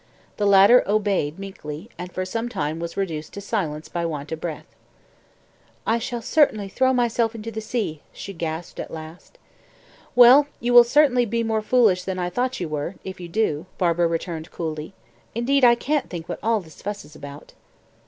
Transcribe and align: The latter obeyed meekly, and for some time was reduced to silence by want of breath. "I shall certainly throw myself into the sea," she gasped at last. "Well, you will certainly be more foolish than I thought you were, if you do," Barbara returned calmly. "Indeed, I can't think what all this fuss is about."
The 0.37 0.47
latter 0.47 0.83
obeyed 0.87 1.37
meekly, 1.37 1.87
and 1.95 2.11
for 2.11 2.25
some 2.25 2.49
time 2.49 2.79
was 2.79 2.97
reduced 2.97 3.33
to 3.33 3.39
silence 3.39 3.87
by 3.87 4.03
want 4.03 4.31
of 4.31 4.41
breath. 4.41 4.65
"I 5.85 5.99
shall 5.99 6.23
certainly 6.23 6.67
throw 6.69 6.91
myself 6.91 7.35
into 7.35 7.51
the 7.51 7.61
sea," 7.61 8.01
she 8.11 8.33
gasped 8.33 8.79
at 8.79 8.89
last. 8.89 9.37
"Well, 10.15 10.47
you 10.59 10.73
will 10.73 10.83
certainly 10.83 11.27
be 11.27 11.43
more 11.43 11.61
foolish 11.61 12.03
than 12.03 12.17
I 12.17 12.31
thought 12.31 12.59
you 12.59 12.67
were, 12.67 12.95
if 13.03 13.19
you 13.19 13.29
do," 13.29 13.67
Barbara 13.77 14.07
returned 14.07 14.49
calmly. 14.49 14.93
"Indeed, 15.35 15.63
I 15.63 15.75
can't 15.75 16.09
think 16.09 16.27
what 16.27 16.39
all 16.41 16.61
this 16.61 16.81
fuss 16.81 17.05
is 17.05 17.15
about." 17.15 17.53